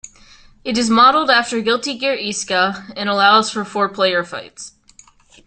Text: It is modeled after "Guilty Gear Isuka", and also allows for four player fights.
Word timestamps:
It 0.63 0.79
is 0.79 0.89
modeled 0.89 1.29
after 1.29 1.61
"Guilty 1.61 1.95
Gear 1.95 2.17
Isuka", 2.17 2.91
and 2.97 3.07
also 3.07 3.15
allows 3.19 3.51
for 3.51 3.63
four 3.63 3.87
player 3.87 4.23
fights. 4.23 4.71